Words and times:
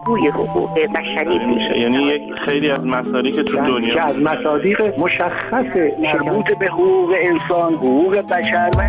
الگوی 0.00 0.28
حقوق 0.28 0.74
بشری 0.74 1.38
میشه 1.46 1.78
یعنی 1.78 2.02
یک 2.02 2.34
خیلی 2.44 2.70
از 2.70 2.80
مصادیق 2.80 3.34
که 3.34 3.42
تو 3.42 3.56
دنیا 3.56 3.94
که 3.94 4.02
از 4.02 4.16
مصادیق 4.16 4.98
مشخص 4.98 5.64
مربوط 5.98 6.58
به 6.58 6.66
حقوق 6.66 7.14
انسان 7.20 7.74
حقوق 7.74 8.16
بشر 8.16 8.70
و 8.78 8.86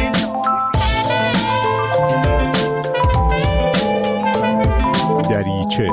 دریچه. 5.29 5.89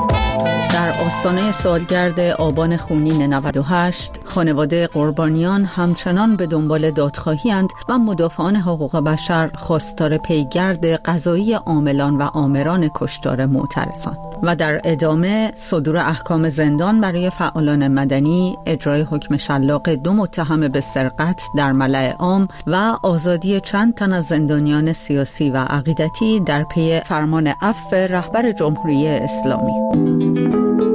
در 0.73 0.93
آستانه 1.05 1.51
سالگرد 1.51 2.19
آبان 2.19 2.77
خونین 2.77 3.33
98 3.33 4.19
خانواده 4.29 4.87
قربانیان 4.87 5.65
همچنان 5.65 6.35
به 6.35 6.47
دنبال 6.47 6.91
دادخواهی 6.91 7.53
و 7.89 7.97
مدافعان 7.97 8.55
حقوق 8.55 8.97
بشر 8.97 9.49
خواستار 9.55 10.17
پیگرد 10.17 10.85
قضایی 10.85 11.53
عاملان 11.53 12.17
و 12.17 12.21
آمران 12.21 12.89
کشتار 12.95 13.45
معترضان. 13.45 14.17
و 14.43 14.55
در 14.55 14.81
ادامه 14.83 15.51
صدور 15.55 15.97
احکام 15.97 16.49
زندان 16.49 17.01
برای 17.01 17.29
فعالان 17.29 17.87
مدنی 17.87 18.57
اجرای 18.65 19.01
حکم 19.01 19.37
شلاق 19.37 19.89
دو 19.89 20.13
متهم 20.13 20.67
به 20.67 20.81
سرقت 20.81 21.41
در 21.57 21.71
ملع 21.71 22.11
عام 22.11 22.47
و 22.67 22.97
آزادی 23.03 23.59
چند 23.59 23.95
تن 23.95 24.13
از 24.13 24.25
زندانیان 24.25 24.93
سیاسی 24.93 25.49
و 25.49 25.57
عقیدتی 25.57 26.39
در 26.39 26.63
پی 26.63 26.99
فرمان 26.99 27.47
عفو 27.47 27.95
رهبر 27.95 28.51
جمهوری 28.51 29.07
اسلامی. 29.07 30.88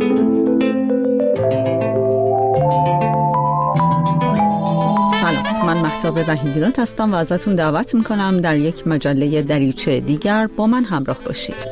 من 5.74 5.80
محتاب 5.80 6.16
وحیدیرات 6.28 6.78
هستم 6.78 7.12
و 7.12 7.14
ازتون 7.14 7.54
دعوت 7.54 7.94
می‌کنم 7.94 8.40
در 8.40 8.56
یک 8.56 8.86
مجله 8.86 9.42
دریچه 9.42 10.00
دیگر 10.00 10.46
با 10.46 10.66
من 10.66 10.84
همراه 10.84 11.18
باشید. 11.24 11.68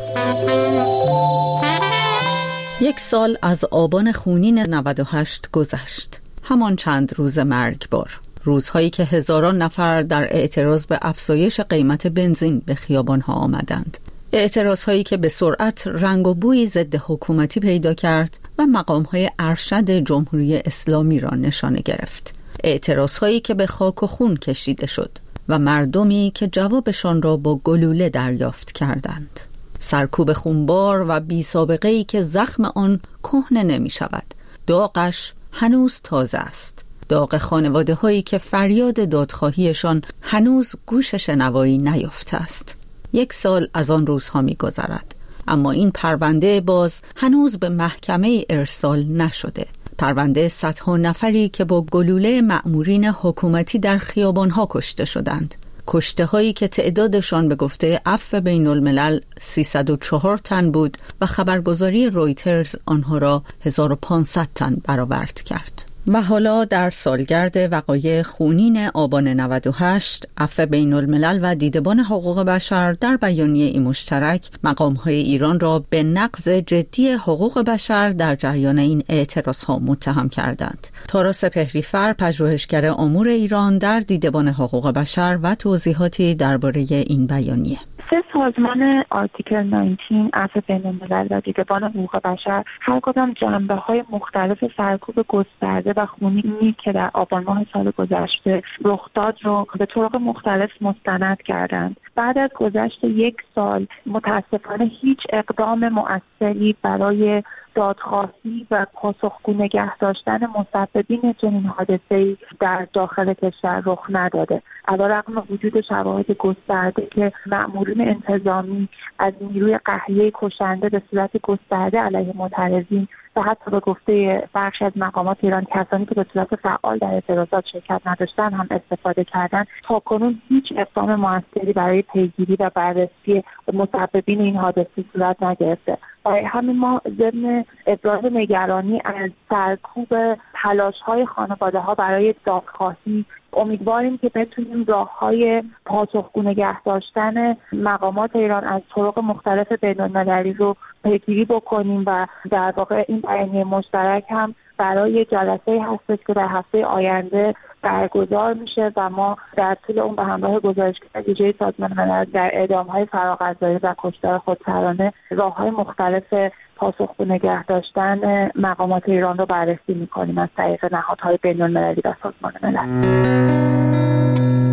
یک 2.80 3.00
سال 3.00 3.38
از 3.42 3.64
آبان 3.64 4.12
خونین 4.12 4.58
98 4.58 5.50
گذشت. 5.52 6.20
همان 6.42 6.76
چند 6.76 7.12
روز 7.16 7.38
مرگبار. 7.38 8.20
روزهایی 8.42 8.90
که 8.90 9.04
هزاران 9.04 9.62
نفر 9.62 10.02
در 10.02 10.36
اعتراض 10.36 10.86
به 10.86 10.98
افزایش 11.02 11.60
قیمت 11.60 12.06
بنزین 12.06 12.62
به 12.66 12.74
خیابانها 12.74 13.32
آمدند. 13.32 13.98
اعتراض 14.32 14.84
هایی 14.84 15.02
که 15.02 15.16
به 15.16 15.28
سرعت 15.28 15.86
رنگ 15.86 16.26
و 16.26 16.34
بوی 16.34 16.66
ضد 16.66 16.94
حکومتی 16.94 17.60
پیدا 17.60 17.94
کرد 17.94 18.38
و 18.58 18.66
مقام 18.66 19.02
های 19.02 19.30
ارشد 19.38 19.90
جمهوری 19.90 20.56
اسلامی 20.56 21.20
را 21.20 21.30
نشانه 21.30 21.80
گرفت. 21.80 22.41
اعتراض 22.64 23.18
هایی 23.18 23.40
که 23.40 23.54
به 23.54 23.66
خاک 23.66 24.02
و 24.02 24.06
خون 24.06 24.36
کشیده 24.36 24.86
شد 24.86 25.10
و 25.48 25.58
مردمی 25.58 26.32
که 26.34 26.48
جوابشان 26.48 27.22
را 27.22 27.36
با 27.36 27.56
گلوله 27.64 28.08
دریافت 28.08 28.72
کردند. 28.72 29.40
سرکوب 29.78 30.32
خونبار 30.32 31.04
و 31.08 31.20
بی 31.20 31.46
ای 31.82 32.04
که 32.04 32.22
زخم 32.22 32.64
آن 32.64 33.00
کهنه 33.22 33.62
نمی 33.62 33.90
شود. 33.90 34.24
داغش 34.66 35.32
هنوز 35.52 36.00
تازه 36.04 36.38
است. 36.38 36.84
داغ 37.08 37.38
خانواده 37.38 37.94
هایی 37.94 38.22
که 38.22 38.38
فریاد 38.38 39.08
دادخواهیشان 39.08 40.02
هنوز 40.20 40.72
گوش 40.86 41.14
شنوایی 41.14 41.78
نیافته 41.78 42.36
است. 42.36 42.76
یک 43.12 43.32
سال 43.32 43.68
از 43.74 43.90
آن 43.90 44.06
روزها 44.06 44.42
می 44.42 44.54
گذرد. 44.54 45.14
اما 45.48 45.70
این 45.70 45.90
پرونده 45.90 46.60
باز 46.60 47.00
هنوز 47.16 47.56
به 47.56 47.68
محکمه 47.68 48.44
ارسال 48.50 49.04
نشده. 49.04 49.66
پرونده 50.02 50.48
صدها 50.48 50.96
نفری 50.96 51.48
که 51.48 51.64
با 51.64 51.82
گلوله 51.82 52.40
معمورین 52.40 53.04
حکومتی 53.04 53.78
در 53.78 53.98
خیابانها 53.98 54.66
کشته 54.70 55.04
شدند 55.04 55.54
کشته 55.86 56.24
هایی 56.24 56.52
که 56.52 56.68
تعدادشان 56.68 57.48
به 57.48 57.54
گفته 57.54 58.00
عفو 58.06 58.40
بین 58.40 58.66
الملل 58.66 59.20
304 59.38 60.38
تن 60.38 60.70
بود 60.70 60.98
و 61.20 61.26
خبرگزاری 61.26 62.10
رویترز 62.10 62.76
آنها 62.86 63.18
را 63.18 63.42
1500 63.60 64.48
تن 64.54 64.76
برآورد 64.84 65.42
کرد. 65.42 65.91
و 66.06 66.22
حالا 66.22 66.64
در 66.64 66.90
سالگرد 66.90 67.72
وقایع 67.72 68.22
خونین 68.22 68.86
آبان 68.94 69.28
98 69.28 70.28
عفو 70.38 70.66
بین 70.66 70.92
الملل 70.92 71.38
و 71.42 71.54
دیدبان 71.54 72.00
حقوق 72.00 72.40
بشر 72.40 72.92
در 72.92 73.16
بیانیه 73.16 73.66
ای 73.66 73.78
مشترک 73.78 74.50
مقام 74.64 74.94
های 74.94 75.14
ایران 75.14 75.60
را 75.60 75.84
به 75.90 76.02
نقض 76.02 76.48
جدی 76.48 77.08
حقوق 77.08 77.58
بشر 77.58 78.10
در 78.10 78.36
جریان 78.36 78.78
این 78.78 79.02
اعتراض 79.08 79.64
ها 79.64 79.78
متهم 79.78 80.28
کردند. 80.28 80.86
تاراس 81.08 81.44
پهریفر 81.44 82.12
پژوهشگر 82.12 82.86
امور 82.86 83.28
ایران 83.28 83.78
در 83.78 84.00
دیدبان 84.00 84.48
حقوق 84.48 84.88
بشر 84.88 85.38
و 85.42 85.54
توضیحاتی 85.54 86.34
درباره 86.34 86.86
این 86.90 87.26
بیانیه 87.26 87.78
سه 88.10 88.22
سازمان 88.32 89.04
آرتیکل 89.10 89.62
19 89.62 90.30
عفو 90.32 90.60
بین 90.66 90.86
الملل 90.86 91.26
و 91.30 91.40
دیدبان 91.40 91.84
حقوق 91.84 92.16
بشر 92.16 92.64
هر 92.80 93.00
کدام 93.00 93.32
جنبه 93.32 93.74
های 93.74 94.04
مختلف 94.10 94.64
سرکوب 94.76 95.24
گسترده 95.28 95.92
و 95.96 96.06
خونینی 96.06 96.76
که 96.84 96.92
در 96.92 97.10
آبان 97.14 97.44
ماه 97.44 97.66
سال 97.72 97.90
گذشته 97.90 98.62
رخ 98.84 99.08
داد 99.14 99.38
رو 99.42 99.66
به 99.78 99.86
طرق 99.86 100.16
مختلف 100.16 100.70
مستند 100.80 101.42
کردند. 101.42 101.96
بعد 102.14 102.38
از 102.38 102.50
گذشت 102.56 103.04
یک 103.04 103.36
سال 103.54 103.86
متاسفانه 104.06 104.84
هیچ 104.84 105.18
اقدام 105.32 105.88
مؤثری 105.88 106.76
برای 106.82 107.42
دادخواهی 107.74 108.66
و 108.70 108.86
پاسخگو 108.94 109.52
نگه 109.52 109.96
داشتن 109.96 110.40
مسببین 110.46 111.34
چنین 111.40 111.66
حادثه 111.66 112.36
در 112.60 112.86
داخل 112.92 113.34
کشور 113.34 113.82
رخ 113.86 114.06
نداده. 114.08 114.62
رقم 114.88 115.44
وجود 115.50 115.80
شواهد 115.80 116.30
گسترده 116.30 117.06
که 117.06 117.32
مأمورین 117.46 118.00
انتظامی 118.08 118.88
از 119.18 119.32
نیروی 119.40 119.78
قهریه 119.84 120.32
کشنده 120.34 120.88
به 120.88 121.02
صورت 121.10 121.30
گسترده 121.42 121.98
علیه 121.98 122.32
معترضین 122.36 123.08
و 123.36 123.42
حتی 123.42 123.70
به 123.70 123.80
گفته 123.80 124.48
بخش 124.54 124.82
از 124.82 124.92
مقامات 124.96 125.36
ایران 125.40 125.64
کسانی 125.64 126.06
که 126.06 126.14
به 126.14 126.26
صورت 126.32 126.56
فعال 126.56 126.98
در 126.98 127.14
اعتراضات 127.14 127.64
شرکت 127.72 128.00
نداشتن 128.06 128.52
هم 128.52 128.68
استفاده 128.70 129.24
کردن. 129.24 129.64
تا 129.84 129.98
کنون 129.98 130.42
هیچ 130.48 130.72
اقدام 130.76 131.14
موثری 131.14 131.72
برای 131.72 132.02
پیگیری 132.02 132.56
و 132.60 132.70
بررسی 132.74 133.44
مسببین 133.72 134.40
این 134.40 134.56
حادثه 134.56 135.04
صورت 135.12 135.42
نگرفته. 135.42 135.98
برای 136.24 136.44
همین 136.44 136.78
ما 136.78 137.00
ضمن 137.18 137.64
ابراز 137.86 138.24
نگرانی 138.24 139.02
از 139.04 139.30
سرکوب 139.48 140.08
تلاش 140.54 141.00
های 141.04 141.26
خانواده 141.26 141.78
ها 141.78 141.94
برای 141.94 142.34
دادخواهی 142.44 143.24
امیدواریم 143.52 144.18
که 144.18 144.28
بتونیم 144.34 144.84
راه 144.84 145.18
های 145.18 145.62
پاسخگو 145.86 146.42
نگه 146.42 146.82
داشتن 146.82 147.56
مقامات 147.72 148.36
ایران 148.36 148.64
از 148.64 148.82
طرق 148.94 149.18
مختلف 149.18 149.72
بینالمللی 149.72 150.52
رو 150.52 150.76
پیگیری 151.04 151.44
بکنیم 151.44 152.04
و 152.06 152.26
در 152.50 152.72
واقع 152.76 153.04
این 153.08 153.20
بیانیه 153.20 153.64
مشترک 153.64 154.24
هم 154.28 154.54
برای 154.82 155.24
جلسه 155.24 155.82
هستش 155.82 156.18
که 156.26 156.32
در 156.32 156.46
هفته 156.48 156.84
آینده 156.86 157.54
برگزار 157.82 158.54
میشه 158.54 158.92
و 158.96 159.10
ما 159.10 159.36
در 159.56 159.76
طول 159.86 159.98
اون 159.98 160.16
به 160.16 160.22
همراه 160.22 160.60
گزارشگر 160.60 161.22
ویژه 161.26 161.54
سازمان 161.58 161.92
ملل 161.96 162.24
در 162.24 162.50
اعدام 162.52 162.86
های 162.86 163.06
فراغذایی 163.06 163.78
و 163.82 163.94
کشتار 163.98 164.38
خودسرانه 164.38 165.12
راه 165.30 165.56
های 165.56 165.70
مختلف 165.70 166.34
پاسخگو 166.76 167.24
نگه 167.24 167.64
داشتن 167.64 168.50
مقامات 168.54 169.08
ایران 169.08 169.38
رو 169.38 169.46
بررسی 169.46 169.94
می‌کنیم 169.94 170.38
از 170.38 170.48
طریق 170.56 170.94
نهادهای 170.94 171.38
بین 171.42 171.62
المللی 171.62 172.02
و 172.04 172.14
سازمان 172.22 172.52
ملل. 172.62 174.21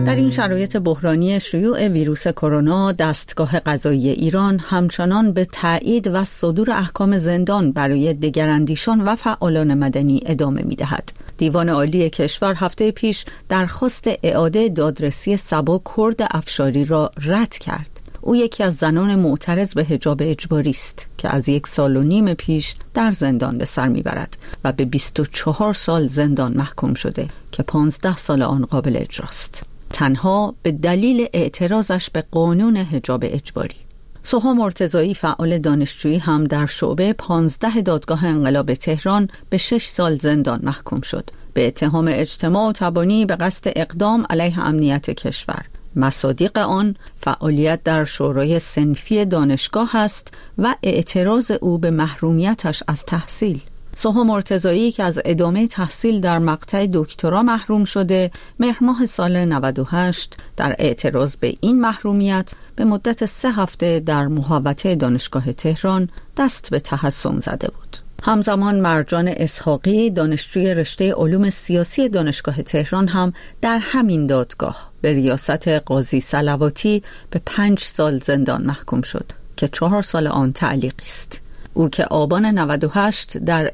در 0.09 0.15
این 0.15 0.29
شرایط 0.29 0.77
بحرانی 0.77 1.39
شیوع 1.39 1.87
ویروس 1.87 2.27
کرونا 2.27 2.91
دستگاه 2.91 3.59
قضایی 3.59 4.09
ایران 4.09 4.59
همچنان 4.59 5.31
به 5.31 5.45
تایید 5.45 6.07
و 6.07 6.23
صدور 6.23 6.71
احکام 6.71 7.17
زندان 7.17 7.71
برای 7.71 8.13
دگراندیشان 8.13 9.01
و 9.01 9.15
فعالان 9.15 9.73
مدنی 9.73 10.21
ادامه 10.25 10.61
می 10.61 10.75
دهد. 10.75 11.11
دیوان 11.37 11.69
عالی 11.69 12.09
کشور 12.09 12.53
هفته 12.57 12.91
پیش 12.91 13.25
درخواست 13.49 14.09
اعاده 14.23 14.69
دادرسی 14.69 15.37
سبا 15.37 15.81
کرد 15.97 16.27
افشاری 16.31 16.85
را 16.85 17.11
رد 17.21 17.57
کرد. 17.57 18.01
او 18.21 18.35
یکی 18.35 18.63
از 18.63 18.75
زنان 18.75 19.15
معترض 19.15 19.73
به 19.73 19.83
حجاب 19.83 20.17
اجباری 20.21 20.69
است 20.69 21.07
که 21.17 21.35
از 21.35 21.49
یک 21.49 21.67
سال 21.67 21.97
و 21.97 22.03
نیم 22.03 22.33
پیش 22.33 22.75
در 22.93 23.11
زندان 23.11 23.57
به 23.57 23.65
سر 23.65 23.87
می‌برد 23.87 24.37
و 24.63 24.71
به 24.71 24.85
24 24.85 25.73
سال 25.73 26.07
زندان 26.07 26.53
محکوم 26.53 26.93
شده 26.93 27.27
که 27.51 27.63
15 27.63 28.17
سال 28.17 28.41
آن 28.41 28.65
قابل 28.65 28.97
اجراست. 28.97 29.69
تنها 29.89 30.55
به 30.63 30.71
دلیل 30.71 31.27
اعتراضش 31.33 32.09
به 32.09 32.23
قانون 32.31 32.77
حجاب 32.77 33.23
اجباری. 33.27 33.75
سوها 34.23 34.53
مرتزایی 34.53 35.13
فعال 35.13 35.57
دانشجویی 35.59 36.17
هم 36.17 36.43
در 36.43 36.65
شعبه 36.65 37.13
15 37.13 37.81
دادگاه 37.81 38.25
انقلاب 38.25 38.73
تهران 38.73 39.27
به 39.49 39.57
6 39.57 39.85
سال 39.85 40.17
زندان 40.17 40.59
محکوم 40.63 41.01
شد. 41.01 41.29
به 41.53 41.67
اتهام 41.67 42.07
اجتماع 42.09 42.69
و 42.69 42.71
تبانی 42.71 43.25
به 43.25 43.35
قصد 43.35 43.71
اقدام 43.75 44.25
علیه 44.29 44.59
امنیت 44.59 45.09
کشور. 45.09 45.65
مصادیق 45.95 46.57
آن 46.57 46.95
فعالیت 47.17 47.83
در 47.83 48.03
شورای 48.03 48.59
سنفی 48.59 49.25
دانشگاه 49.25 49.95
است 49.95 50.33
و 50.57 50.75
اعتراض 50.83 51.51
او 51.61 51.77
به 51.77 51.91
محرومیتش 51.91 52.83
از 52.87 53.05
تحصیل. 53.05 53.61
سوها 54.01 54.23
مرتزایی 54.23 54.91
که 54.91 55.03
از 55.03 55.19
ادامه 55.25 55.67
تحصیل 55.67 56.21
در 56.21 56.39
مقطع 56.39 56.87
دکترا 56.93 57.43
محروم 57.43 57.83
شده 57.85 58.31
مهر 58.59 59.05
سال 59.05 59.45
98 59.45 60.37
در 60.57 60.75
اعتراض 60.79 61.35
به 61.35 61.53
این 61.61 61.81
محرومیت 61.81 62.51
به 62.75 62.85
مدت 62.85 63.25
سه 63.25 63.51
هفته 63.51 63.99
در 63.99 64.27
محوطه 64.27 64.95
دانشگاه 64.95 65.53
تهران 65.53 66.09
دست 66.37 66.69
به 66.69 66.79
تحسن 66.79 67.39
زده 67.39 67.67
بود. 67.67 67.97
همزمان 68.23 68.79
مرجان 68.79 69.27
اسحاقی 69.27 70.09
دانشجوی 70.09 70.73
رشته 70.73 71.13
علوم 71.13 71.49
سیاسی 71.49 72.09
دانشگاه 72.09 72.61
تهران 72.61 73.07
هم 73.07 73.33
در 73.61 73.77
همین 73.77 74.25
دادگاه 74.25 74.91
به 75.01 75.13
ریاست 75.13 75.67
قاضی 75.67 76.19
سلواتی 76.19 77.03
به 77.29 77.41
پنج 77.45 77.79
سال 77.79 78.19
زندان 78.19 78.65
محکوم 78.65 79.01
شد 79.01 79.25
که 79.57 79.67
چهار 79.67 80.01
سال 80.01 80.27
آن 80.27 80.53
تعلیقی 80.53 81.03
است. 81.03 81.48
او 81.79 81.89
که 81.89 82.03
آبان 82.11 82.45
98 82.45 83.37
در 83.37 83.71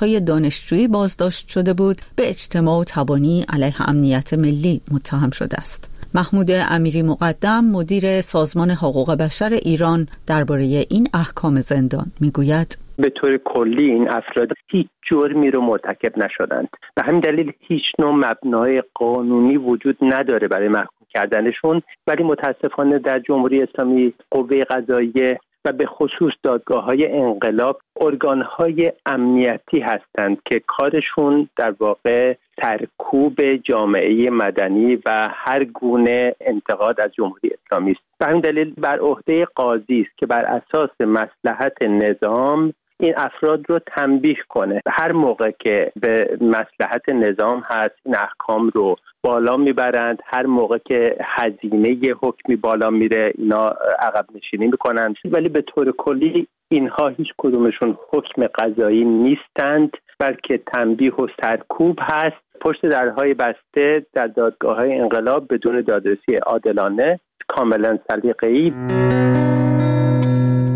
های 0.00 0.20
دانشجویی 0.20 0.88
بازداشت 0.88 1.48
شده 1.48 1.74
بود 1.74 1.96
به 2.16 2.28
اجتماع 2.28 2.80
و 2.80 2.84
تبانی 2.84 3.44
علیه 3.52 3.88
امنیت 3.88 4.34
ملی 4.34 4.80
متهم 4.92 5.30
شده 5.30 5.56
است. 5.60 6.10
محمود 6.14 6.50
امیری 6.70 7.02
مقدم 7.02 7.64
مدیر 7.64 8.20
سازمان 8.20 8.70
حقوق 8.70 9.14
بشر 9.14 9.52
ایران 9.52 10.08
درباره 10.26 10.62
این 10.62 11.06
احکام 11.14 11.60
زندان 11.60 12.06
می‌گوید 12.20 12.78
به 12.98 13.10
طور 13.10 13.36
کلی 13.36 13.90
این 13.90 14.08
افراد 14.08 14.48
هیچ 14.70 14.86
جرمی 15.10 15.50
رو 15.50 15.60
مرتکب 15.60 16.18
نشدند 16.18 16.68
به 16.94 17.02
همین 17.02 17.20
دلیل 17.20 17.52
هیچ 17.60 17.82
نوع 17.98 18.14
مبنای 18.14 18.82
قانونی 18.94 19.56
وجود 19.56 19.96
نداره 20.02 20.48
برای 20.48 20.68
محکوم 20.68 21.06
کردنشون 21.14 21.82
ولی 22.06 22.22
متاسفانه 22.22 22.98
در 22.98 23.18
جمهوری 23.18 23.62
اسلامی 23.62 24.14
قوه 24.30 24.64
قضاییه 24.64 25.40
و 25.64 25.72
به 25.72 25.86
خصوص 25.86 26.32
دادگاه 26.42 26.84
های 26.84 27.12
انقلاب 27.12 27.80
ارگان 28.00 28.42
های 28.42 28.92
امنیتی 29.06 29.80
هستند 29.80 30.38
که 30.44 30.62
کارشون 30.66 31.48
در 31.56 31.74
واقع 31.80 32.34
سرکوب 32.62 33.54
جامعه 33.54 34.30
مدنی 34.30 34.98
و 35.06 35.28
هر 35.32 35.64
گونه 35.64 36.34
انتقاد 36.40 37.00
از 37.00 37.10
جمهوری 37.12 37.50
اسلامی 37.50 37.90
است. 37.90 38.00
به 38.18 38.26
همین 38.26 38.40
دلیل 38.40 38.74
بر 38.78 38.98
عهده 38.98 39.44
قاضی 39.44 40.00
است 40.00 40.18
که 40.18 40.26
بر 40.26 40.44
اساس 40.44 40.90
مسلحت 41.00 41.82
نظام 41.82 42.72
این 43.00 43.14
افراد 43.16 43.70
رو 43.70 43.78
تنبیه 43.78 44.36
کنه. 44.48 44.80
هر 44.88 45.12
موقع 45.12 45.50
که 45.50 45.92
به 46.00 46.38
مسلحت 46.40 47.08
نظام 47.08 47.62
هست 47.66 47.94
این 48.04 48.16
احکام 48.16 48.70
رو 48.74 48.96
بالا 49.22 49.56
می‌برند. 49.56 50.18
هر 50.26 50.46
موقع 50.46 50.78
که 50.78 51.16
هزینه 51.20 52.14
حکمی 52.22 52.56
بالا 52.56 52.90
میره 52.90 53.32
اینا 53.38 53.66
عقب 53.98 54.26
نشینی 54.34 54.66
می‌کنند. 54.66 55.16
ولی 55.24 55.48
به 55.48 55.62
طور 55.62 55.92
کلی 55.98 56.46
اینها 56.68 57.08
هیچ 57.08 57.28
کدومشون 57.38 57.98
حکم 58.12 58.46
قضایی 58.46 59.04
نیستند 59.04 59.96
بلکه 60.18 60.58
تنبیه 60.58 61.14
و 61.14 61.26
سرکوب 61.42 61.98
هست. 62.00 62.36
پشت 62.60 62.86
درهای 62.86 63.34
بسته 63.34 64.06
در 64.12 64.26
دادگاه 64.26 64.76
های 64.76 64.94
انقلاب 64.94 65.54
بدون 65.54 65.80
دادرسی 65.80 66.34
عادلانه 66.46 67.20
کاملا 67.48 67.98
سلیقه‌ای. 68.10 68.72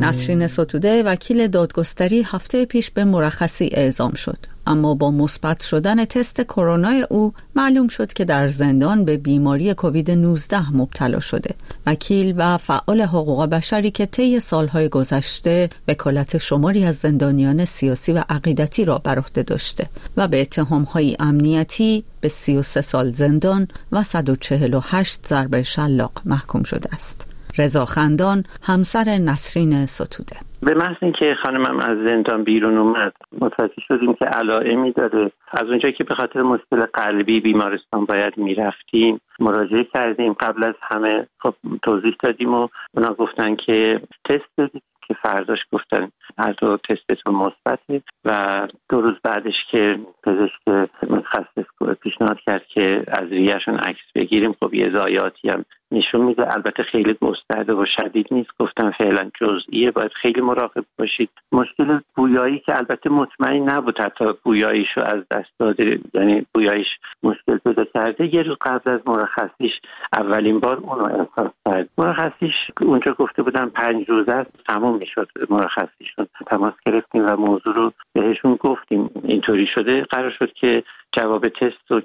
نسرین 0.04 0.46
ستوده 0.46 1.02
وکیل 1.02 1.46
دادگستری 1.46 2.22
هفته 2.22 2.64
پیش 2.64 2.90
به 2.90 3.04
مرخصی 3.04 3.70
اعزام 3.72 4.12
شد. 4.12 4.38
اما 4.66 4.94
با 4.94 5.10
مثبت 5.10 5.62
شدن 5.62 6.04
تست 6.04 6.40
کرونا 6.40 7.06
او 7.10 7.32
معلوم 7.54 7.88
شد 7.88 8.12
که 8.12 8.24
در 8.24 8.48
زندان 8.48 9.04
به 9.04 9.16
بیماری 9.16 9.74
کووید 9.74 10.10
19 10.10 10.76
مبتلا 10.76 11.20
شده. 11.20 11.54
وکیل 11.86 12.34
و 12.36 12.58
فعال 12.58 13.02
حقوق 13.02 13.46
بشری 13.46 13.90
که 13.90 14.06
طی 14.06 14.40
سالهای 14.40 14.88
گذشته 14.88 15.70
وکالت 15.88 16.38
شماری 16.38 16.84
از 16.84 16.96
زندانیان 16.96 17.64
سیاسی 17.64 18.12
و 18.12 18.24
عقیدتی 18.28 18.84
را 18.84 18.98
بر 18.98 19.18
عهده 19.18 19.42
داشته 19.42 19.86
و 20.16 20.28
به 20.28 20.40
اتهامهای 20.40 21.16
امنیتی 21.20 22.04
به 22.20 22.28
33 22.28 22.80
سال 22.80 23.10
زندان 23.10 23.68
و 23.92 24.02
148 24.02 25.26
ضربه 25.26 25.62
شلاق 25.62 26.12
محکوم 26.24 26.62
شده 26.62 26.94
است. 26.94 27.33
رضا 27.58 27.84
خندان 27.84 28.42
همسر 28.62 29.04
نسرین 29.04 29.86
ستوده. 29.86 30.36
به 30.62 30.74
محض 30.74 30.96
اینکه 31.02 31.34
خانمم 31.42 31.78
از 31.78 31.98
زندان 32.08 32.44
بیرون 32.44 32.78
اومد 32.78 33.12
متوجه 33.40 33.82
شدیم 33.88 34.14
که 34.14 34.24
علائمی 34.24 34.92
داره. 34.92 35.30
از 35.52 35.62
اونجا 35.68 35.90
که 35.90 36.04
به 36.04 36.14
خاطر 36.14 36.42
مشکل 36.42 36.80
قلبی 36.94 37.40
بیمارستان 37.40 38.04
باید 38.04 38.38
می‌رفتیم 38.38 39.20
مراجعه 39.40 39.84
کردیم. 39.94 40.32
قبل 40.32 40.64
از 40.64 40.74
همه 40.82 41.26
خب 41.40 41.54
توضیح 41.82 42.16
دادیم 42.22 42.54
و 42.54 42.68
اونا 42.94 43.14
گفتن 43.14 43.56
که 43.56 44.00
تست 44.24 44.50
بدید 44.58 44.82
که 45.08 45.14
فرداش 45.22 45.58
گفتن 45.72 46.10
هر 46.38 46.52
دو 46.52 46.76
تستتون 46.76 47.34
مثبته 47.34 48.02
و 48.24 48.68
دو 48.88 49.00
روز 49.00 49.14
بعدش 49.24 49.54
که 49.70 49.98
پزشک 50.22 50.90
متخصص 51.10 51.94
پیشنهاد 52.02 52.38
کرد 52.46 52.66
که 52.66 53.04
از 53.08 53.28
ریهشون 53.30 53.78
عکس 53.78 54.12
بگیریم 54.14 54.52
خب 54.62 54.74
یه 54.74 54.90
زایاتی 54.94 55.48
هم 55.48 55.64
نشون 55.94 56.20
میده. 56.20 56.54
البته 56.54 56.82
خیلی 56.82 57.16
گسترده 57.20 57.72
و 57.72 57.84
شدید 57.96 58.26
نیست. 58.30 58.50
گفتم 58.58 58.90
فعلا 58.90 59.30
جزئیه. 59.40 59.90
باید 59.90 60.12
خیلی 60.12 60.40
مراقب 60.40 60.84
باشید. 60.98 61.30
مشکل 61.52 61.98
بویایی 62.16 62.58
که 62.58 62.76
البته 62.76 63.10
مطمئن 63.10 63.70
نبود 63.70 64.00
حتی 64.00 64.24
بویاییشو 64.42 65.00
از 65.00 65.22
دست 65.30 65.50
داده. 65.58 65.98
یعنی 66.14 66.46
بویاییش 66.54 66.88
مشکل 67.22 67.58
پیدا 67.58 67.84
کرده. 67.84 68.34
یه 68.34 68.42
روز 68.42 68.56
قبل 68.60 68.90
از 68.90 69.00
مرخصیش 69.06 69.72
اولین 70.12 70.60
بار 70.60 70.76
اونو 70.76 71.04
احساس 71.04 71.52
کرد. 71.66 71.88
مرخصیش 71.98 72.54
اونجا 72.80 73.12
گفته 73.12 73.42
بودن 73.42 73.68
پنج 73.68 74.10
روز 74.10 74.28
است. 74.28 74.50
تموم 74.66 74.98
می‌شد 74.98 75.28
مرخصیشون. 75.50 76.26
تماس 76.46 76.74
گرفتیم 76.86 77.26
و 77.26 77.36
موضوع 77.36 77.74
رو 77.74 77.92
بهشون 78.12 78.54
گفتیم. 78.54 79.10
اینطوری 79.24 79.66
شده. 79.66 80.02
قرار 80.02 80.30
شد 80.30 80.52
که 80.52 80.82
جواب 81.16 81.48
تست 81.48 81.90
رو 81.90 82.02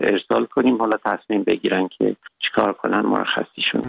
ارسال 0.00 0.46
کنیم 0.46 0.78
حالا 0.78 0.96
تصمیم 1.04 1.44
بگیرن 1.44 1.88
که 1.98 2.16
چیکار 2.38 2.72
کنن 2.72 3.00
مرخصیشون 3.00 3.82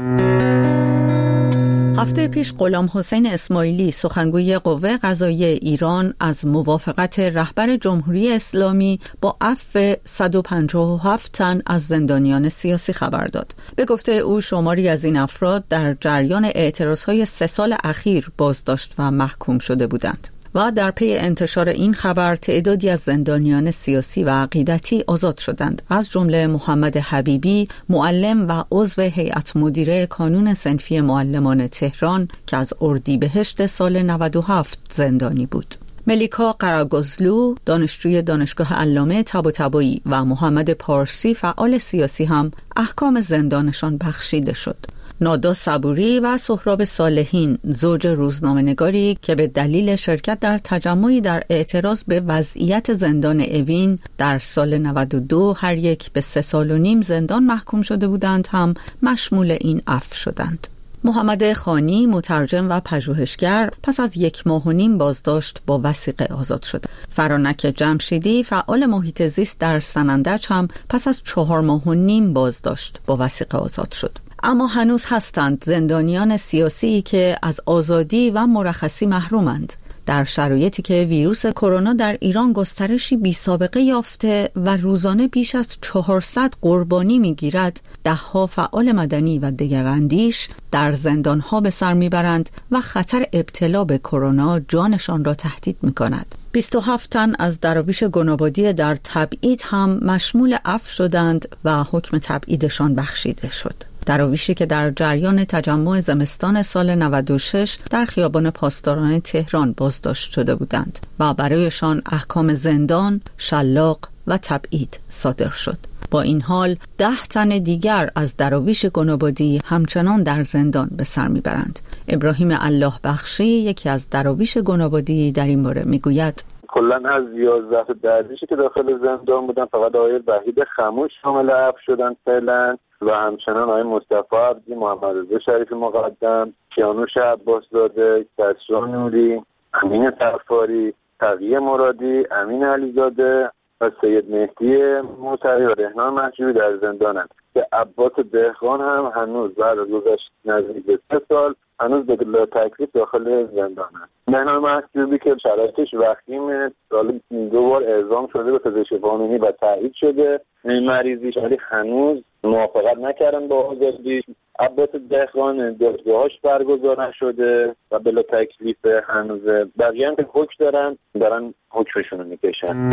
هفته 2.00 2.28
پیش 2.28 2.54
غلام 2.60 2.90
حسین 2.94 3.28
اسماعیلی 3.28 3.92
سخنگوی 3.92 4.58
قوه 4.58 4.98
قضایی 4.98 5.44
ایران 5.46 6.14
از 6.20 6.46
موافقت 6.46 7.20
رهبر 7.20 7.76
جمهوری 7.76 8.32
اسلامی 8.32 9.00
با 9.22 9.38
عفو 9.42 9.94
157 10.04 11.32
تن 11.32 11.62
از 11.66 11.82
زندانیان 11.82 12.50
سیاسی 12.50 12.94
خبر 12.94 13.28
داد. 13.28 13.52
به 13.76 13.86
گفته 13.86 14.12
او 14.12 14.42
شماری 14.42 14.90
از 14.90 15.06
این 15.06 15.18
افراد 15.18 15.68
در 15.68 15.94
جریان 15.94 16.46
اعتراضهای 16.46 17.26
سه 17.26 17.48
سال 17.48 17.76
اخیر 17.84 18.28
بازداشت 18.38 18.96
و 19.00 19.12
محکوم 19.12 19.60
شده 19.60 19.88
بودند. 19.88 20.37
و 20.58 20.72
در 20.72 20.92
پی 20.92 21.14
انتشار 21.14 21.70
این 21.70 21.94
خبر 21.94 22.36
تعدادی 22.36 22.90
از 22.90 23.00
زندانیان 23.00 23.72
سیاسی 23.72 24.24
و 24.24 24.30
عقیدتی 24.30 25.04
آزاد 25.08 25.38
شدند. 25.38 25.82
از 25.90 26.12
جمله 26.12 26.48
محمد 26.48 26.98
حبیبی 26.98 27.68
معلم 27.90 28.48
و 28.48 28.64
عضو 28.72 29.02
هیئت 29.02 29.58
مدیره 29.58 30.06
کانون 30.06 30.54
سنفی 30.54 31.02
معلمان 31.02 31.68
تهران 31.68 32.28
که 32.48 32.58
از 32.58 32.74
اردیبهشت 32.82 33.66
سال 33.66 34.02
97 34.02 34.80
زندانی 34.92 35.46
بود. 35.46 35.76
ملیکا 36.08 36.54
قراگزلو 36.54 37.56
دانشجوی 37.66 38.22
دانشگاه 38.22 38.74
علامه 38.74 39.24
تبایی 39.24 40.02
و 40.06 40.26
محمد 40.26 40.74
پارسی 40.74 41.34
فعال 41.34 41.78
سیاسی 41.78 42.26
هم 42.26 42.52
احکام 42.76 43.22
زندانشان 43.22 43.98
بخشیده 43.98 44.54
شد. 44.54 44.78
نادا 45.22 45.54
صبوری 45.54 46.20
و 46.20 46.38
سهراب 46.38 46.84
صالحین 46.84 47.58
زوج 47.64 48.08
روزنامهنگاری 48.08 49.18
که 49.22 49.36
به 49.36 49.48
دلیل 49.48 49.96
شرکت 49.96 50.40
در 50.40 50.58
تجمعی 50.58 51.22
در 51.22 51.44
اعتراض 51.50 52.04
به 52.08 52.20
وضعیت 52.20 52.94
زندان 52.94 53.42
اوین 53.42 54.00
در 54.18 54.40
سال 54.40 54.78
92 54.78 55.54
هر 55.58 55.78
یک 55.78 56.12
به 56.12 56.22
سه 56.22 56.42
سال 56.42 56.72
و 56.72 56.78
نیم 56.78 57.02
زندان 57.02 57.44
محکوم 57.44 57.82
شده 57.82 58.08
بودند 58.08 58.48
هم 58.52 58.74
مشمول 59.04 59.58
این 59.62 59.82
عفو 59.88 60.16
شدند. 60.16 60.68
محمد 61.04 61.54
خانی 61.54 62.06
مترجم 62.06 62.70
و 62.70 62.80
پژوهشگر 62.80 63.72
پس 63.84 64.00
از 64.00 64.18
یک 64.18 64.48
ماه 64.48 64.64
و 64.64 64.72
نیم 64.72 64.98
بازداشت 64.98 65.62
با 65.66 65.82
وسیقه 65.84 66.26
آزاد 66.26 66.64
شد. 66.64 66.86
فرانک 67.10 67.74
جمشیدی 67.76 68.44
فعال 68.44 68.86
محیط 68.86 69.28
زیست 69.28 69.60
در 69.60 69.80
سنندج 69.80 70.46
هم 70.50 70.68
پس 70.90 71.08
از 71.08 71.22
چهار 71.24 71.62
ماه 71.62 71.84
و 71.84 71.94
نیم 71.94 72.34
بازداشت 72.34 73.00
با 73.06 73.18
وسیقه 73.20 73.58
آزاد 73.58 73.92
شد. 73.92 74.27
اما 74.44 74.68
هنوز 74.68 75.06
هستند 75.08 75.64
زندانیان 75.66 76.38
سیاسی 76.38 77.02
که 77.02 77.38
از 77.44 77.62
آزادی 77.66 78.30
و 78.30 78.48
مرخصی 78.48 79.06
محرومند 79.06 79.74
در 80.08 80.24
شرایطی 80.24 80.82
که 80.82 81.06
ویروس 81.10 81.46
کرونا 81.46 81.94
در 81.94 82.18
ایران 82.22 82.54
گسترشی 82.54 83.18
بی 83.18 83.34
سابقه 83.34 83.82
یافته 83.82 84.52
و 84.56 84.78
روزانه 84.78 85.28
بیش 85.28 85.56
از 85.56 85.78
400 85.82 86.54
قربانی 86.62 87.20
می‌گیرد 87.20 87.82
دهها 88.04 88.46
فعال 88.46 88.92
مدنی 88.92 89.40
و 89.40 89.52
دگراندیش 89.52 90.50
در 90.72 90.92
زندانها 90.92 91.62
به 91.62 91.70
سر 91.70 91.94
می‌برند 91.94 92.50
و 92.72 92.82
خطر 92.82 93.26
ابتلا 93.34 93.84
به 93.84 93.98
کرونا 93.98 94.60
جانشان 94.60 95.26
را 95.26 95.34
تهدید 95.34 95.78
می 95.82 95.94
کند. 95.94 96.36
27 96.52 97.10
تن 97.10 97.34
از 97.40 97.60
دراویش 97.60 98.04
گنابادی 98.04 98.74
در 98.74 98.96
تبعید 99.04 99.62
هم 99.66 100.00
مشمول 100.04 100.58
اف 100.66 100.90
شدند 100.90 101.56
و 101.64 101.84
حکم 101.84 102.18
تبعیدشان 102.18 102.96
بخشیده 102.96 103.52
شد. 103.52 103.97
دراویشی 104.08 104.54
که 104.54 104.66
در 104.66 104.92
جریان 104.92 105.46
تجمع 105.46 106.00
زمستان 106.00 106.62
سال 106.62 106.96
96 106.96 107.78
در 107.90 108.06
خیابان 108.06 108.50
پاسداران 108.50 109.20
تهران 109.20 109.74
بازداشت 109.78 110.32
شده 110.32 110.56
بودند 110.56 111.00
و 111.20 111.34
برایشان 111.34 112.02
احکام 112.12 112.54
زندان، 112.54 113.22
شلاق 113.38 114.00
و 114.28 114.38
تبعید 114.42 115.00
صادر 115.10 115.50
شد. 115.50 115.78
با 116.12 116.22
این 116.22 116.42
حال 116.42 116.76
ده 116.98 117.24
تن 117.30 117.50
دیگر 117.50 118.10
از 118.16 118.38
دراویش 118.38 118.86
گنابادی 118.86 119.62
همچنان 119.66 120.24
در 120.24 120.44
زندان 120.44 120.90
به 120.92 121.04
سر 121.04 121.28
می‌برند 121.28 121.80
ابراهیم 122.08 122.50
الله 122.52 122.94
بخشی 123.04 123.46
یکی 123.46 123.90
از 123.90 124.10
دراویش 124.10 124.58
گنابادی 124.58 125.32
در 125.32 125.48
این 125.48 125.64
باره 125.64 125.84
می‌گوید 125.84 126.44
کلا 126.78 127.10
از 127.10 127.24
یازده 127.34 127.94
درویشی 127.94 128.46
که 128.46 128.56
داخل 128.56 128.98
زندان 128.98 129.48
بودن 129.48 129.66
فقط 129.66 129.96
آقای 129.96 130.22
وحید 130.28 130.64
خموش 130.64 131.12
شامل 131.22 131.50
اف 131.50 131.76
شدن 131.86 132.16
فعلا 132.26 132.78
و 133.02 133.12
همچنان 133.12 133.70
آقای 133.70 133.84
مصطفی 133.84 134.36
عبدی 134.36 134.76
محمد 134.76 135.18
رضا 135.18 135.40
شریف 135.40 135.74
مقدم 135.74 136.54
کیانوش 136.76 137.18
عباس 137.18 137.64
داده 137.72 138.26
کسرا 138.38 138.86
نوری 138.86 139.42
امین 139.74 140.12
تفاری 140.12 140.94
تقیه 141.20 141.60
مرادی 141.60 142.24
امین 142.32 142.64
علیزاده 142.64 143.52
و 143.82 143.92
سید 144.02 144.32
مهدی 144.32 145.02
موسوی 145.20 145.66
و 145.66 145.74
رهنان 145.74 146.14
محجوبی 146.14 146.54
در 146.54 146.78
زندانند. 146.78 147.30
که 147.54 147.68
عباس 147.72 148.12
دهقان 148.32 148.82
هم 148.82 149.12
هنوز 149.16 149.56
بعد 149.56 149.80
از 149.80 149.88
گذشت 149.88 150.32
نزدیک 150.46 151.00
سه 151.10 151.22
سال 151.30 151.56
هنوز 151.80 152.06
به 152.06 152.46
تکلیف 152.46 152.90
داخل 152.94 153.46
زندان 153.46 153.90
است 154.04 154.30
مهنان 154.30 154.62
محجوبی 154.62 155.20
که 155.20 155.36
شرایطش 155.44 155.94
وخیم 155.94 156.70
سال 156.90 157.20
دو 157.32 157.62
بار 157.62 157.84
اعزام 157.84 158.28
شده 158.28 158.52
به 158.52 158.60
پزشک 158.60 158.94
قانونی 158.94 159.38
و 159.38 159.52
تایید 159.52 159.94
شده. 159.94 160.42
مریضیش 160.64 161.38
ولی 161.38 161.58
هنوز 161.62 162.24
موافقت 162.44 162.98
نکردن 162.98 163.48
با 163.48 163.64
آزادی. 163.64 164.22
عباس 164.60 164.90
دهقان 165.10 165.74
دادگاهاش 165.74 166.32
برگزار 166.44 167.08
نشده 167.08 167.76
و 167.92 168.00
بلا 168.00 168.22
تکلیف 168.22 168.86
هنوز 169.08 169.42
بقیه 169.80 170.08
هم 170.08 170.16
که 170.16 170.26
حکم 170.34 170.54
دارن 170.60 170.98
دارن 171.20 171.54
حکمشون 171.70 172.20
رو 172.20 172.26
می‌کشن. 172.26 172.90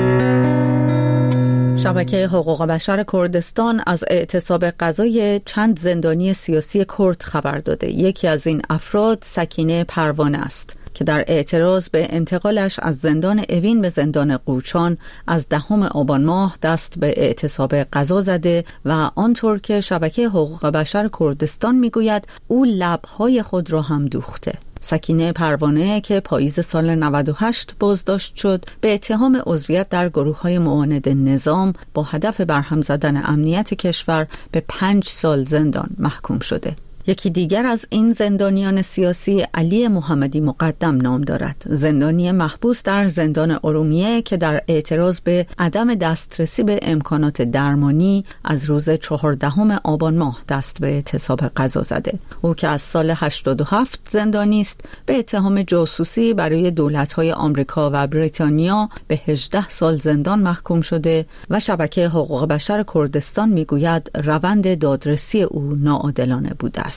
شبکه 1.85 2.27
حقوق 2.27 2.63
بشر 2.63 3.05
کردستان 3.13 3.83
از 3.87 4.05
اعتصاب 4.09 4.71
غذای 4.71 5.41
چند 5.45 5.79
زندانی 5.79 6.33
سیاسی 6.33 6.87
کرد 6.99 7.23
خبر 7.23 7.59
داده. 7.59 7.91
یکی 7.93 8.29
از 8.29 8.47
این 8.47 8.63
افراد 8.71 9.19
سکینه 9.23 9.85
پروانه 9.85 10.39
است 10.39 10.77
که 10.95 11.05
در 11.05 11.25
اعتراض 11.27 11.89
به 11.89 12.07
انتقالش 12.11 12.79
از 12.83 12.97
زندان 12.99 13.45
اوین 13.49 13.81
به 13.81 13.89
زندان 13.89 14.37
قوچان 14.37 14.99
از 15.27 15.49
دهم 15.49 15.83
آبان 15.83 16.25
ماه 16.25 16.57
دست 16.63 16.99
به 16.99 17.15
اعتصاب 17.17 17.83
غذا 17.83 18.21
زده 18.21 18.65
و 18.85 19.11
آنطور 19.15 19.59
که 19.59 19.81
شبکه 19.81 20.29
حقوق 20.29 20.67
بشر 20.67 21.11
کردستان 21.21 21.75
می‌گوید 21.75 22.29
او 22.49 22.65
لبهای 22.65 23.43
خود 23.43 23.73
را 23.73 23.83
هم 23.83 24.07
دوخته. 24.07 24.53
سکینه 24.85 25.33
پروانه 25.33 26.01
که 26.01 26.21
پاییز 26.21 26.61
سال 26.61 26.95
98 26.95 27.75
بازداشت 27.79 28.37
شد 28.37 28.65
به 28.81 28.95
اتهام 28.95 29.43
عضویت 29.47 29.89
در 29.89 30.09
گروه 30.09 30.41
های 30.41 30.59
معاند 30.59 31.09
نظام 31.09 31.73
با 31.95 32.03
هدف 32.03 32.41
برهم 32.41 32.83
زدن 32.83 33.23
امنیت 33.25 33.75
کشور 33.75 34.27
به 34.53 34.65
پنج 34.69 35.09
سال 35.09 35.45
زندان 35.45 35.91
محکوم 35.99 36.39
شده. 36.39 36.77
یکی 37.07 37.31
دیگر 37.31 37.67
از 37.67 37.87
این 37.91 38.13
زندانیان 38.13 38.83
سیاسی 38.83 39.47
علی 39.55 39.89
محمدی 39.89 40.41
مقدم 40.41 40.97
نام 40.97 41.21
دارد. 41.21 41.65
زندانی 41.67 42.33
محبوس 42.33 42.83
در 42.83 43.07
زندان 43.07 43.59
ارومیه 43.65 44.23
که 44.23 44.37
در 44.37 44.63
اعتراض 44.69 45.21
به 45.21 45.47
عدم 45.59 45.95
دسترسی 45.95 46.63
به 46.63 46.79
امکانات 46.83 47.43
درمانی 47.43 48.25
از 48.45 48.65
روز 48.65 48.91
چهاردهم 48.91 49.71
آبان 49.85 50.17
ماه 50.17 50.43
دست 50.49 50.81
به 50.81 50.87
اعتصاب 50.87 51.41
قضا 51.41 51.83
زده. 51.83 52.19
او 52.43 52.55
که 52.55 52.69
از 52.69 52.83
سال 52.83 53.11
87 53.17 54.01
زندانی 54.11 54.61
است 54.61 54.81
به 55.07 55.19
اتهام 55.19 55.63
جاسوسی 55.63 56.35
برای 56.35 56.71
دولت‌های 56.71 57.33
آمریکا 57.33 57.91
و 57.93 58.07
بریتانیا 58.07 58.89
به 59.09 59.21
18 59.27 59.69
سال 59.69 59.97
زندان 59.99 60.39
محکوم 60.39 60.81
شده 60.81 61.27
و 61.51 61.61
شبکه 61.61 62.09
حقوق 62.09 62.47
بشر 62.47 62.85
کردستان 62.95 63.49
می‌گوید 63.49 64.11
روند 64.15 64.79
دادرسی 64.79 65.43
او 65.43 65.77
ناعادلانه 65.77 66.55
بوده 66.59 66.94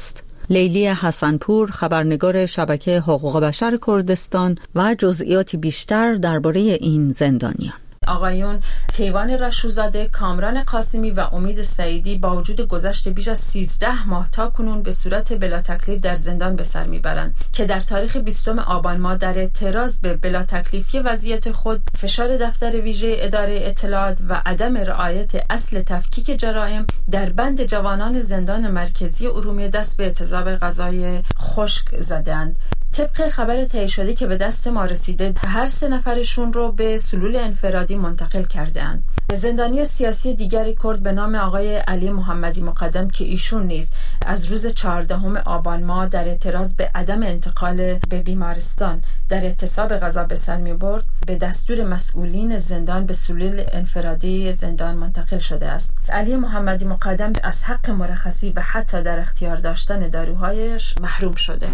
لیلی 0.49 0.87
حسنپور 0.87 1.71
خبرنگار 1.71 2.45
شبکه 2.45 2.99
حقوق 2.99 3.39
بشر 3.39 3.79
کردستان 3.87 4.57
و 4.75 4.95
جزئیاتی 4.99 5.57
بیشتر 5.57 6.15
درباره 6.15 6.59
این 6.59 7.09
زندانیان. 7.09 7.86
آقایون 8.07 8.61
کیوان 8.93 9.29
رشوزاده، 9.29 10.07
کامران 10.07 10.63
قاسمی 10.63 11.11
و 11.11 11.19
امید 11.19 11.61
سعیدی 11.61 12.17
با 12.17 12.35
وجود 12.35 12.61
گذشت 12.61 13.07
بیش 13.07 13.27
از 13.27 13.39
13 13.39 14.07
ماه 14.07 14.29
تا 14.31 14.49
کنون 14.49 14.83
به 14.83 14.91
صورت 14.91 15.33
بلا 15.33 15.59
تکلیف 15.61 16.01
در 16.01 16.15
زندان 16.15 16.55
به 16.55 16.63
سر 16.63 16.83
می‌برند 16.83 17.35
که 17.51 17.65
در 17.65 17.79
تاریخ 17.79 18.17
20 18.17 18.47
آبان 18.47 18.97
ماه 18.97 19.17
در 19.17 19.39
اعتراض 19.39 19.99
به 19.99 20.13
بلا 20.13 20.43
تکلیفی 20.43 20.99
وضعیت 20.99 21.51
خود 21.51 21.81
فشار 21.97 22.37
دفتر 22.37 22.81
ویژه 22.81 23.15
اداره 23.19 23.59
اطلاعات 23.63 24.19
و 24.29 24.41
عدم 24.45 24.77
رعایت 24.77 25.31
اصل 25.49 25.81
تفکیک 25.81 26.39
جرائم 26.39 26.85
در 27.11 27.29
بند 27.29 27.63
جوانان 27.63 28.19
زندان 28.21 28.71
مرکزی 28.71 29.27
ارومیه 29.27 29.67
دست 29.67 29.97
به 29.97 30.03
اعتضاب 30.03 30.55
غذای 30.55 31.23
خشک 31.39 31.99
زدند 31.99 32.59
طبق 32.97 33.29
خبر 33.29 33.63
تهیه 33.63 33.87
شده 33.87 34.15
که 34.15 34.27
به 34.27 34.37
دست 34.37 34.67
ما 34.67 34.85
رسیده 34.85 35.33
هر 35.45 35.65
سه 35.65 35.87
نفرشون 35.87 36.53
رو 36.53 36.71
به 36.71 36.97
سلول 36.97 37.35
انفرادی 37.35 37.95
منتقل 37.95 38.43
کردهاند. 38.43 39.03
زندانی 39.33 39.85
سیاسی 39.85 40.33
دیگری 40.33 40.75
کرد 40.83 41.03
به 41.03 41.11
نام 41.11 41.35
آقای 41.35 41.75
علی 41.75 42.09
محمدی 42.09 42.61
مقدم 42.61 43.07
که 43.07 43.25
ایشون 43.25 43.67
نیز 43.67 43.91
از 44.25 44.45
روز 44.45 44.67
چهاردهم 44.67 45.37
آبان 45.37 45.83
ماه 45.83 46.07
در 46.07 46.27
اعتراض 46.27 46.73
به 46.73 46.91
عدم 46.95 47.23
انتقال 47.23 47.99
به 48.09 48.21
بیمارستان 48.21 49.01
در 49.29 49.45
اعتصاب 49.45 49.97
غذا 49.97 50.23
به 50.23 50.35
سر 50.35 50.57
می 50.57 50.73
برد 50.73 51.03
به 51.27 51.35
دستور 51.35 51.83
مسئولین 51.83 52.57
زندان 52.57 53.05
به 53.05 53.13
سلول 53.13 53.63
انفرادی 53.71 54.53
زندان 54.53 54.95
منتقل 54.95 55.39
شده 55.39 55.67
است. 55.67 55.93
علی 56.09 56.35
محمدی 56.35 56.85
مقدم 56.85 57.33
از 57.43 57.63
حق 57.63 57.89
مرخصی 57.89 58.49
و 58.55 58.61
حتی 58.61 59.03
در 59.03 59.19
اختیار 59.19 59.55
داشتن 59.55 60.09
داروهایش 60.09 60.95
محروم 61.01 61.35
شده. 61.35 61.67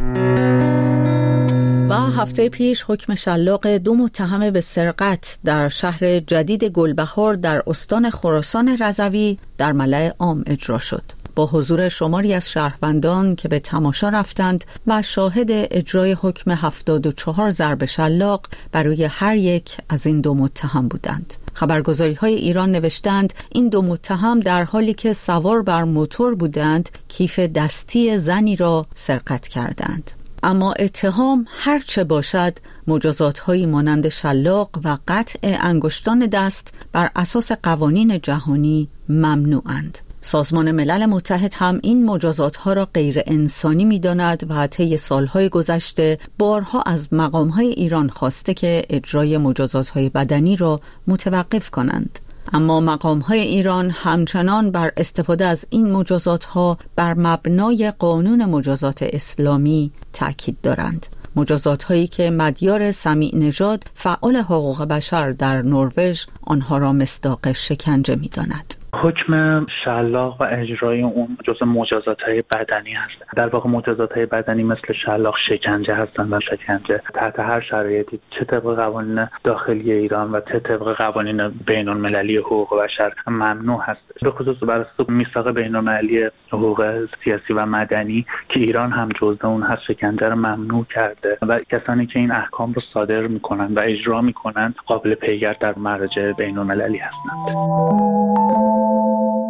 و 1.90 1.94
هفته 1.94 2.50
پیش 2.50 2.86
حکم 2.88 3.16
شلاق 3.16 3.68
دو 3.68 3.96
متهم 3.96 4.52
به 4.52 4.62
سرقت 4.62 5.40
در 5.46 5.70
شهر 5.70 6.20
جدید 6.20 6.64
گلبهار 6.64 7.34
در 7.34 7.64
استان 7.68 8.10
خراسان 8.10 8.78
رضوی 8.78 9.38
در 9.58 9.72
ملع 9.72 10.14
عام 10.20 10.44
اجرا 10.48 10.78
شد. 10.78 11.04
با 11.36 11.46
حضور 11.46 11.90
شماری 11.90 12.34
از 12.34 12.52
شهروندان 12.52 13.36
که 13.36 13.48
به 13.48 13.60
تماشا 13.60 14.10
رفتند 14.10 14.66
و 14.88 15.02
شاهد 15.02 15.48
اجرای 15.50 16.18
حکم 16.22 16.52
74 16.52 17.52
ضرب 17.52 17.86
شلاق 17.86 18.48
برای 18.72 19.04
هر 19.04 19.36
یک 19.36 19.78
از 19.90 20.08
این 20.08 20.22
دو 20.22 20.34
متهم 20.34 20.88
بودند. 20.88 21.34
خبرگزاری 21.54 22.14
های 22.14 22.34
ایران 22.34 22.72
نوشتند 22.72 23.34
این 23.52 23.70
دو 23.70 23.82
متهم 23.82 24.40
در 24.40 24.64
حالی 24.64 24.94
که 24.94 25.14
سوار 25.14 25.62
بر 25.62 25.84
موتور 25.84 26.36
بودند 26.36 26.90
کیف 27.08 27.40
دستی 27.40 28.18
زنی 28.18 28.56
را 28.56 28.86
سرقت 28.96 29.48
کردند. 29.48 30.12
اما 30.44 30.74
اتهام 30.80 31.46
هرچه 31.50 32.04
باشد 32.04 32.58
مجازات 32.88 33.40
های 33.40 33.66
مانند 33.66 34.10
شلاق 34.10 34.70
و 34.84 34.98
قطع 35.08 35.40
انگشتان 35.44 36.20
دست 36.20 36.74
بر 36.92 37.10
اساس 37.16 37.52
قوانین 37.52 38.20
جهانی 38.22 38.90
ممنوعند. 39.10 39.98
سازمان 40.22 40.72
ملل 40.72 41.06
متحد 41.06 41.54
هم 41.56 41.80
این 41.84 42.06
مجازات 42.06 42.56
ها 42.56 42.74
را 42.74 42.86
غیر 42.86 43.22
انسانی 43.26 43.86
می 43.86 44.00
داند 44.00 44.46
و 44.50 44.68
طی 44.68 44.98
سالهای 44.98 45.50
گذشته 45.50 46.20
بارها 46.38 46.82
از 46.82 47.14
مقام 47.14 47.48
های 47.50 47.68
ایران 47.68 48.10
خواسته 48.10 48.54
که 48.54 48.86
اجرای 48.90 49.38
مجازات 49.38 49.90
های 49.90 50.10
بدنی 50.10 50.56
را 50.56 50.80
متوقف 51.08 51.70
کنند. 51.70 52.20
اما 52.54 52.80
مقام 52.80 53.20
های 53.20 53.40
ایران 53.40 53.90
همچنان 53.90 54.72
بر 54.72 54.92
استفاده 54.98 55.46
از 55.46 55.66
این 55.70 55.92
مجازات 55.92 56.46
ها 56.46 56.78
بر 56.96 57.14
مبنای 57.14 57.94
قانون 58.00 58.46
مجازات 58.46 59.04
اسلامی 59.04 59.92
تاکید 60.14 60.58
دارند. 60.64 61.08
مجازات 61.36 61.84
هایی 61.84 62.08
که 62.08 62.30
مدیار 62.30 62.92
سمیع 62.92 63.36
نژاد 63.36 63.84
فعال 63.94 64.36
حقوق 64.36 64.82
بشر 64.84 65.32
در 65.32 65.62
نروژ 65.62 66.26
آنها 66.42 66.78
را 66.78 66.94
مصداق 66.94 67.52
شکنجه 67.52 68.16
می 68.16 68.28
داند. 68.28 68.83
حکم 68.94 69.66
شلاق 69.86 70.42
و 70.42 70.44
اجرای 70.52 71.02
اون 71.02 71.38
جز 71.44 71.64
مجازات 71.64 72.22
های 72.22 72.44
بدنی 72.54 72.94
هست. 72.94 73.36
در 73.36 73.48
واقع 73.48 73.70
مجازات 73.70 74.12
های 74.12 74.26
بدنی 74.26 74.64
مثل 74.64 74.94
شلاق 75.06 75.36
شکنجه 75.50 75.94
هستند 75.94 76.34
و 76.34 76.40
شکنجه. 76.40 77.02
تحت 77.14 77.40
هر 77.40 77.62
شرایطی 77.62 78.20
چه 78.30 78.46
طبق 78.46 78.76
قوانین 78.76 79.28
داخلی 79.44 79.92
ایران 79.92 80.32
و 80.32 80.40
چه 80.52 80.60
طبق 80.60 80.98
قوانین 80.98 81.50
بین 81.50 81.90
المللی 81.90 82.38
حقوق 82.38 82.84
بشر 82.84 83.14
ممنوع 83.28 83.82
هست. 83.82 84.02
به 84.22 84.32
خصوص 84.32 84.64
بر 84.64 84.80
اساس 84.80 85.10
میثاق 85.10 85.52
بین 85.52 85.76
المللی 85.76 86.30
حقوق 86.52 87.06
سیاسی 87.24 87.54
و 87.54 87.66
مدنی 87.66 88.26
که 88.50 88.60
ایران 88.60 88.92
هم 88.92 89.10
جزء 89.22 89.48
اون 89.48 89.64
هست 89.64 89.82
شکنجه 89.82 90.30
رو 90.30 90.36
ممنوع 90.36 90.86
کرده 90.86 91.38
و 91.42 91.60
کسانی 91.60 92.06
که 92.06 92.20
این 92.20 92.32
احکام 92.32 92.74
رو 92.74 92.82
صادر 92.94 93.28
می‌کنن 93.28 93.74
و 93.74 93.80
اجرا 93.80 94.22
می‌کنن 94.22 94.74
قابل 94.86 95.16
پیگرد 95.16 95.60
در 95.60 95.74
مرجع 95.80 96.32
بین 96.32 96.58
المللی 96.58 96.98
هستند. 96.98 98.63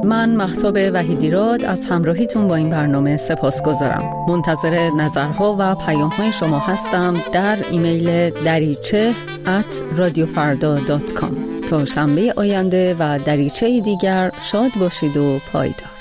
من 0.04 0.36
محتاب 0.36 0.78
وحیدیراد 0.94 1.66
از 1.66 1.86
همراهیتون 1.86 2.48
با 2.48 2.56
این 2.56 2.70
برنامه 2.70 3.18
سپاس 3.18 3.64
گذارم. 3.64 4.26
منتظر 4.28 4.90
نظرها 4.90 5.56
و 5.60 5.76
پیام 5.76 6.10
های 6.10 6.32
شما 6.32 6.60
هستم 6.60 7.24
در 7.32 7.66
ایمیل 7.72 8.30
دریچه 8.30 9.14
at 9.46 9.98
radiofarda.com 9.98 11.68
تا 11.70 11.86
شنبه 11.86 12.34
آینده 12.38 12.96
و 13.00 13.20
دریچه 13.20 13.82
دیگر 13.82 14.32
شاد 14.42 14.72
باشید 14.80 15.18
و 15.18 15.40
پایدار. 15.54 15.93